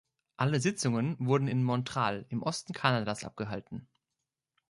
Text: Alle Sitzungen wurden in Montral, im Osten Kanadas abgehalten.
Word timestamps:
Alle 0.35 0.59
Sitzungen 0.59 1.15
wurden 1.19 1.47
in 1.47 1.63
Montral, 1.63 2.25
im 2.29 2.41
Osten 2.41 2.73
Kanadas 2.73 3.23
abgehalten. 3.23 3.87